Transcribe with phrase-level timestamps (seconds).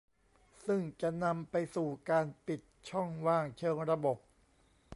[0.65, 4.17] ซึ่งจะนำไปสู่การปิดช่องว่างเชิงระบบ